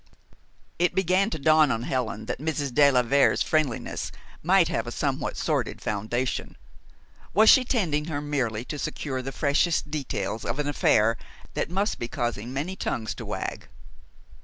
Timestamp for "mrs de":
2.39-2.89